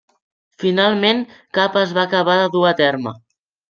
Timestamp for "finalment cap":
0.63-1.79